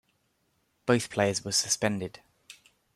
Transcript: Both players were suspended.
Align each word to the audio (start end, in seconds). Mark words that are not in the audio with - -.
Both 0.87 1.11
players 1.11 1.45
were 1.45 1.51
suspended. 1.51 2.21